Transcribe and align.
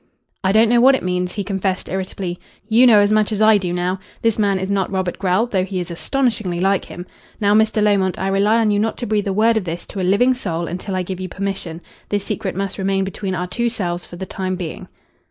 "I 0.43 0.51
don't 0.51 0.67
know 0.69 0.81
what 0.81 0.95
it 0.95 1.03
means," 1.03 1.33
he 1.33 1.43
confessed 1.43 1.87
irritably. 1.87 2.39
"You 2.67 2.87
know 2.87 2.97
as 2.97 3.11
much 3.11 3.31
as 3.31 3.39
I 3.39 3.59
do 3.59 3.71
now. 3.71 3.99
This 4.23 4.39
man 4.39 4.57
is 4.57 4.71
not 4.71 4.89
Robert 4.91 5.19
Grell, 5.19 5.45
though 5.45 5.63
he 5.63 5.79
is 5.79 5.91
astonishingly 5.91 6.59
like 6.59 6.85
him. 6.85 7.05
Now, 7.39 7.53
Mr. 7.53 7.83
Lomont, 7.83 8.17
I 8.17 8.27
rely 8.29 8.57
on 8.61 8.71
you 8.71 8.79
not 8.79 8.97
to 8.97 9.05
breathe 9.05 9.27
a 9.27 9.31
word 9.31 9.57
of 9.57 9.63
this 9.63 9.85
to 9.85 9.99
a 10.01 10.01
living 10.01 10.33
soul 10.33 10.65
until 10.65 10.95
I 10.95 11.03
give 11.03 11.19
you 11.19 11.29
permission. 11.29 11.83
This 12.09 12.23
secret 12.23 12.55
must 12.55 12.79
remain 12.79 13.03
between 13.03 13.35
our 13.35 13.45
two 13.45 13.69
selves 13.69 14.07
for 14.07 14.15
the 14.15 14.25
time 14.25 14.55
being." 14.55 14.87